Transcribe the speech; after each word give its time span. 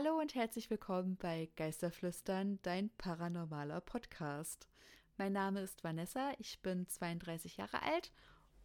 Hallo 0.00 0.16
und 0.20 0.36
herzlich 0.36 0.70
willkommen 0.70 1.16
bei 1.16 1.48
Geisterflüstern, 1.56 2.60
dein 2.62 2.88
paranormaler 2.98 3.80
Podcast. 3.80 4.68
Mein 5.16 5.32
Name 5.32 5.60
ist 5.60 5.82
Vanessa, 5.82 6.34
ich 6.38 6.62
bin 6.62 6.86
32 6.86 7.56
Jahre 7.56 7.82
alt 7.82 8.12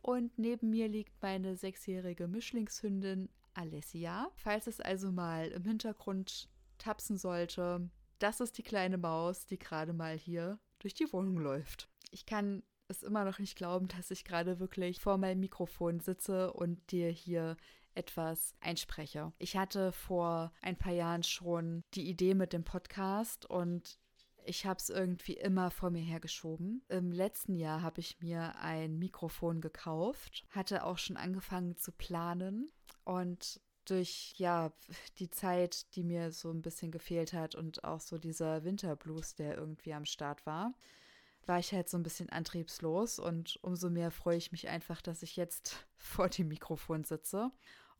und 0.04 0.38
neben 0.38 0.70
mir 0.70 0.88
liegt 0.88 1.20
meine 1.24 1.56
sechsjährige 1.56 2.28
Mischlingshündin 2.28 3.30
Alessia. 3.56 4.30
Falls 4.36 4.68
es 4.68 4.80
also 4.80 5.12
mal 5.12 5.48
im 5.48 5.64
Hintergrund 5.64 6.50
tapsen 6.78 7.18
sollte, 7.18 7.90
das 8.20 8.40
ist 8.40 8.60
die 8.60 8.64
kleine 8.64 9.00
Maus, 9.00 9.48
die 9.48 9.58
gerade 9.58 9.94
mal 9.94 10.16
hier 10.16 10.60
durch 10.78 10.94
die 10.94 11.12
Wohnung 11.12 11.40
läuft. 11.40 11.90
Ich 12.12 12.28
kann 12.28 12.62
es 12.90 13.02
immer 13.02 13.26
noch 13.26 13.40
nicht 13.40 13.56
glauben, 13.56 13.88
dass 13.88 14.12
ich 14.12 14.24
gerade 14.24 14.60
wirklich 14.60 15.00
vor 15.02 15.18
meinem 15.18 15.40
Mikrofon 15.40 16.00
sitze 16.00 16.54
und 16.54 16.92
dir 16.92 17.10
hier 17.10 17.58
etwas 17.96 18.56
einspreche. 18.60 19.34
Ich 19.38 19.58
hatte 19.58 19.92
vor 19.92 20.52
ein 20.62 20.78
paar 20.78 20.94
Jahren 20.94 21.24
schon 21.24 21.84
die 21.94 22.10
Idee 22.10 22.34
mit 22.34 22.54
dem 22.54 22.64
Podcast 22.64 23.46
und 23.46 24.00
ich 24.46 24.66
habe 24.66 24.78
es 24.78 24.90
irgendwie 24.90 25.34
immer 25.34 25.72
vor 25.72 25.90
mir 25.90 26.02
hergeschoben. 26.02 26.84
Im 26.90 27.12
letzten 27.12 27.56
Jahr 27.56 27.82
habe 27.82 28.02
ich 28.02 28.20
mir 28.20 28.56
ein 28.60 29.00
Mikrofon 29.00 29.62
gekauft, 29.62 30.46
hatte 30.50 30.84
auch 30.84 30.98
schon 30.98 31.18
angefangen 31.18 31.78
zu 31.78 31.92
planen 31.92 32.72
und 33.06 33.62
durch 33.86 34.34
ja 34.38 34.72
die 35.20 35.30
Zeit, 35.30 35.96
die 35.96 36.04
mir 36.04 36.32
so 36.32 36.52
ein 36.52 36.62
bisschen 36.62 36.92
gefehlt 36.92 37.34
hat 37.34 37.56
und 37.56 37.84
auch 37.84 38.00
so 38.00 38.18
dieser 38.18 38.64
Winterblues, 38.64 39.36
der 39.36 39.58
irgendwie 39.58 39.94
am 39.94 40.06
Start 40.06 40.46
war, 40.46 40.74
war 41.48 41.60
ich 41.60 41.74
halt 41.74 41.90
so 41.90 41.98
ein 41.98 42.04
bisschen 42.04 42.30
antriebslos 42.30 43.20
und 43.20 43.60
umso 43.62 43.90
mehr 43.90 44.12
freue 44.12 44.38
ich 44.38 44.52
mich 44.52 44.70
einfach, 44.70 45.02
dass 45.02 45.24
ich 45.24 45.36
jetzt 45.36 45.88
vor 45.98 46.30
dem 46.30 46.48
Mikrofon 46.48 47.04
sitze 47.04 47.52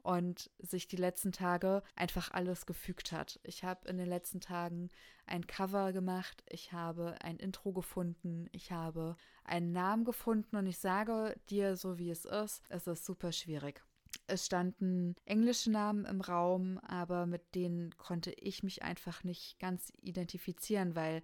und 0.04 0.52
sich 0.60 0.88
die 0.88 0.98
letzten 0.98 1.32
Tage 1.32 1.82
einfach 1.96 2.32
alles 2.32 2.66
gefügt 2.66 3.12
hat. 3.12 3.40
Ich 3.44 3.64
habe 3.64 3.88
in 3.88 3.98
den 3.98 4.08
letzten 4.08 4.42
Tagen 4.42 4.90
ein 5.26 5.48
Cover 5.48 5.94
gemacht, 5.94 6.44
ich 6.50 6.74
habe 6.74 7.16
ein 7.22 7.38
Intro 7.38 7.72
gefunden, 7.72 8.48
ich 8.52 8.72
habe 8.72 9.16
einen 9.46 9.72
Namen 9.72 10.04
gefunden 10.04 10.58
und 10.58 10.68
ich 10.68 10.78
sage 10.78 11.36
dir 11.50 11.78
so 11.78 11.98
wie 11.98 12.12
es 12.12 12.26
ist, 12.26 12.62
es 12.70 12.86
ist 12.86 13.06
super 13.06 13.32
schwierig. 13.32 13.82
Es 14.28 14.46
standen 14.46 15.16
englische 15.26 15.72
Namen 15.72 16.06
im 16.06 16.22
Raum, 16.22 16.78
aber 16.80 17.26
mit 17.26 17.56
denen 17.56 17.96
konnte 17.98 18.32
ich 18.32 18.62
mich 18.62 18.84
einfach 18.84 19.24
nicht 19.24 19.60
ganz 19.60 19.92
identifizieren, 20.02 20.96
weil 20.96 21.24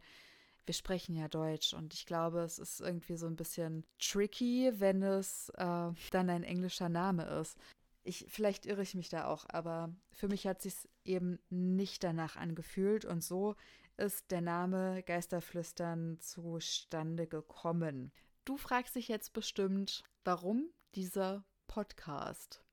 wir 0.65 0.73
sprechen 0.73 1.15
ja 1.15 1.27
Deutsch 1.27 1.73
und 1.73 1.93
ich 1.93 2.05
glaube, 2.05 2.39
es 2.39 2.59
ist 2.59 2.79
irgendwie 2.81 3.15
so 3.15 3.27
ein 3.27 3.35
bisschen 3.35 3.85
tricky, 3.99 4.71
wenn 4.75 5.01
es 5.01 5.49
äh, 5.55 5.91
dann 6.11 6.29
ein 6.29 6.43
englischer 6.43 6.89
Name 6.89 7.23
ist. 7.23 7.57
Ich, 8.03 8.25
vielleicht 8.29 8.65
irre 8.65 8.81
ich 8.81 8.95
mich 8.95 9.09
da 9.09 9.25
auch, 9.25 9.45
aber 9.49 9.93
für 10.11 10.27
mich 10.27 10.47
hat 10.47 10.61
sich 10.61 10.75
eben 11.03 11.39
nicht 11.49 12.03
danach 12.03 12.35
angefühlt 12.35 13.05
und 13.05 13.23
so 13.23 13.55
ist 13.97 14.31
der 14.31 14.41
Name 14.41 15.03
Geisterflüstern 15.03 16.19
zustande 16.21 17.27
gekommen. 17.27 18.11
Du 18.45 18.55
fragst 18.55 18.95
dich 18.95 19.09
jetzt 19.09 19.33
bestimmt, 19.33 20.03
warum 20.23 20.69
dieser 20.95 21.43
Podcast? 21.67 22.63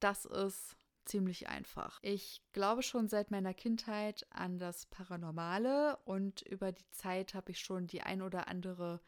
Das 0.00 0.26
ist 0.26 0.76
ziemlich 1.04 1.48
einfach. 1.48 1.98
Ich 2.02 2.42
glaube 2.52 2.82
schon 2.82 3.08
seit 3.08 3.30
meiner 3.30 3.54
Kindheit 3.54 4.26
an 4.30 4.58
das 4.58 4.86
Paranormale 4.86 5.98
und 6.04 6.42
über 6.42 6.72
die 6.72 6.88
Zeit 6.90 7.34
habe 7.34 7.52
ich 7.52 7.60
schon 7.60 7.86
die 7.86 8.02
ein 8.02 8.22
oder 8.22 8.48
andere 8.48 9.00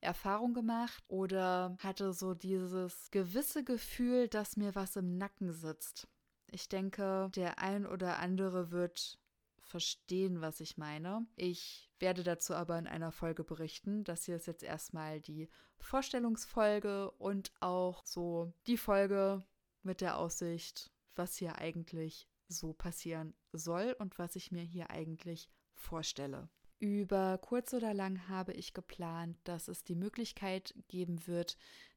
Erfahrung 0.00 0.52
gemacht 0.52 1.04
oder 1.08 1.76
hatte 1.78 2.12
so 2.12 2.34
dieses 2.34 3.10
gewisse 3.10 3.64
Gefühl, 3.64 4.28
dass 4.28 4.56
mir 4.56 4.74
was 4.74 4.96
im 4.96 5.16
Nacken 5.16 5.52
sitzt. 5.52 6.08
Ich 6.50 6.68
denke, 6.68 7.30
der 7.34 7.58
ein 7.60 7.86
oder 7.86 8.18
andere 8.18 8.70
wird 8.70 9.18
verstehen, 9.60 10.40
was 10.40 10.60
ich 10.60 10.76
meine. 10.76 11.26
Ich 11.36 11.90
werde 11.98 12.22
dazu 12.22 12.54
aber 12.54 12.78
in 12.78 12.86
einer 12.86 13.12
Folge 13.12 13.44
berichten. 13.44 14.04
Das 14.04 14.24
hier 14.24 14.36
ist 14.36 14.46
jetzt 14.46 14.62
erstmal 14.62 15.20
die 15.20 15.48
Vorstellungsfolge 15.78 17.10
und 17.12 17.52
auch 17.60 18.04
so 18.04 18.52
die 18.66 18.76
Folge 18.76 19.44
mit 19.82 20.00
der 20.00 20.18
Aussicht, 20.18 20.91
was 21.16 21.36
hier 21.36 21.58
eigentlich 21.58 22.28
so 22.48 22.72
passieren 22.72 23.34
soll 23.52 23.96
und 23.98 24.18
was 24.18 24.36
ich 24.36 24.52
mir 24.52 24.62
hier 24.62 24.90
eigentlich 24.90 25.48
vorstelle. 25.74 26.48
Über 26.78 27.38
kurz 27.38 27.72
oder 27.74 27.94
lang 27.94 28.28
habe 28.28 28.52
ich 28.52 28.74
geplant, 28.74 29.38
dass 29.44 29.68
es 29.68 29.84
die 29.84 29.94
Möglichkeit 29.94 30.74
geben 30.88 31.26
wird, 31.26 31.56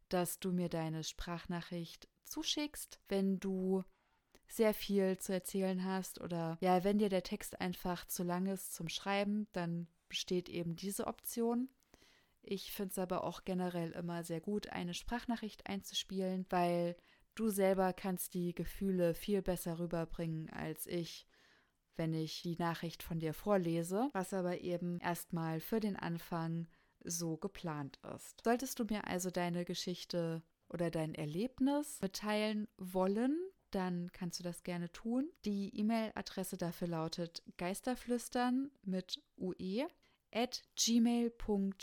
dass 0.09 0.39
du 0.39 0.51
mir 0.51 0.69
deine 0.69 1.03
Sprachnachricht 1.03 2.07
zuschickst, 2.23 2.99
wenn 3.07 3.39
du 3.39 3.83
sehr 4.47 4.73
viel 4.73 5.17
zu 5.17 5.33
erzählen 5.33 5.83
hast 5.83 6.21
oder 6.21 6.57
ja, 6.61 6.83
wenn 6.83 6.99
dir 6.99 7.09
der 7.09 7.23
Text 7.23 7.59
einfach 7.59 8.05
zu 8.05 8.23
lang 8.23 8.45
ist 8.45 8.73
zum 8.73 8.89
Schreiben, 8.89 9.47
dann 9.53 9.87
besteht 10.07 10.49
eben 10.49 10.75
diese 10.75 11.07
Option. 11.07 11.69
Ich 12.43 12.71
finde 12.71 12.91
es 12.91 12.99
aber 12.99 13.23
auch 13.23 13.43
generell 13.43 13.91
immer 13.91 14.23
sehr 14.23 14.39
gut, 14.39 14.69
eine 14.69 14.93
Sprachnachricht 14.93 15.65
einzuspielen, 15.67 16.45
weil 16.49 16.95
du 17.35 17.49
selber 17.49 17.93
kannst 17.93 18.33
die 18.33 18.53
Gefühle 18.53 19.13
viel 19.13 19.41
besser 19.41 19.79
rüberbringen 19.79 20.49
als 20.49 20.87
ich 20.87 21.27
wenn 21.97 22.13
ich 22.13 22.41
die 22.41 22.57
Nachricht 22.57 23.03
von 23.03 23.19
dir 23.19 23.33
vorlese, 23.33 24.09
was 24.13 24.33
aber 24.33 24.61
eben 24.61 24.99
erstmal 24.99 25.59
für 25.59 25.79
den 25.79 25.95
Anfang 25.95 26.67
so 27.03 27.37
geplant 27.37 27.99
ist. 28.15 28.41
Solltest 28.43 28.79
du 28.79 28.85
mir 28.85 29.07
also 29.07 29.29
deine 29.29 29.65
Geschichte 29.65 30.43
oder 30.69 30.89
dein 30.89 31.13
Erlebnis 31.13 32.01
mitteilen 32.01 32.67
wollen, 32.77 33.37
dann 33.71 34.11
kannst 34.11 34.39
du 34.39 34.43
das 34.43 34.63
gerne 34.63 34.91
tun. 34.91 35.29
Die 35.45 35.77
E-Mail-Adresse 35.77 36.57
dafür 36.57 36.87
lautet 36.87 37.43
geisterflüstern 37.57 38.71
mit 38.83 39.21
ue 39.37 39.87
at 40.31 40.63
gmail.com. 40.75 41.73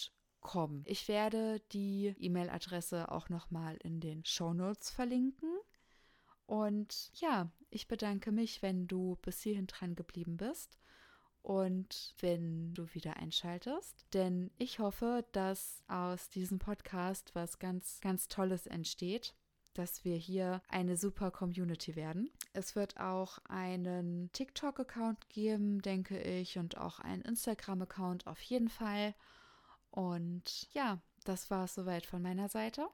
Ich 0.86 1.08
werde 1.08 1.60
die 1.72 2.14
E-Mail-Adresse 2.18 3.10
auch 3.10 3.28
nochmal 3.28 3.76
in 3.82 4.00
den 4.00 4.24
Show 4.24 4.52
Notes 4.52 4.90
verlinken. 4.90 5.50
Und 6.46 7.10
ja, 7.14 7.50
ich 7.70 7.88
bedanke 7.88 8.32
mich, 8.32 8.60
wenn 8.60 8.86
du 8.86 9.16
bis 9.22 9.40
hierhin 9.40 9.66
dran 9.66 9.94
geblieben 9.94 10.36
bist 10.36 10.78
und 11.40 12.14
wenn 12.20 12.74
du 12.74 12.92
wieder 12.94 13.16
einschaltest. 13.16 14.06
Denn 14.12 14.50
ich 14.58 14.78
hoffe, 14.78 15.24
dass 15.32 15.82
aus 15.88 16.28
diesem 16.28 16.58
Podcast 16.58 17.34
was 17.34 17.58
ganz, 17.58 18.00
ganz 18.00 18.28
Tolles 18.28 18.66
entsteht 18.66 19.34
dass 19.74 20.04
wir 20.04 20.16
hier 20.16 20.62
eine 20.68 20.96
super 20.96 21.30
Community 21.30 21.96
werden. 21.96 22.30
Es 22.52 22.76
wird 22.76 22.98
auch 22.98 23.38
einen 23.48 24.30
TikTok-Account 24.32 25.28
geben, 25.30 25.80
denke 25.80 26.20
ich, 26.20 26.58
und 26.58 26.76
auch 26.76 27.00
einen 27.00 27.22
Instagram-Account 27.22 28.26
auf 28.26 28.40
jeden 28.42 28.68
Fall. 28.68 29.14
Und 29.92 30.68
ja, 30.72 31.00
das 31.24 31.50
war 31.50 31.64
es 31.64 31.74
soweit 31.74 32.06
von 32.06 32.20
meiner 32.22 32.48
Seite. 32.48 32.88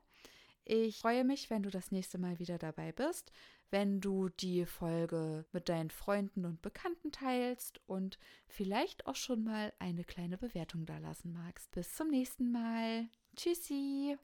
Ich 0.64 0.98
freue 0.98 1.24
mich, 1.24 1.48
wenn 1.48 1.62
du 1.62 1.70
das 1.70 1.92
nächste 1.92 2.18
Mal 2.18 2.38
wieder 2.38 2.58
dabei 2.58 2.92
bist, 2.92 3.32
wenn 3.70 4.00
du 4.00 4.28
die 4.28 4.66
Folge 4.66 5.46
mit 5.52 5.68
deinen 5.68 5.90
Freunden 5.90 6.44
und 6.44 6.60
Bekannten 6.60 7.12
teilst 7.12 7.80
und 7.86 8.18
vielleicht 8.46 9.06
auch 9.06 9.16
schon 9.16 9.44
mal 9.44 9.72
eine 9.78 10.04
kleine 10.04 10.36
Bewertung 10.36 10.84
da 10.84 10.98
lassen 10.98 11.32
magst. 11.32 11.70
Bis 11.70 11.94
zum 11.94 12.08
nächsten 12.08 12.50
Mal. 12.52 13.08
Tschüssi. 13.36 14.16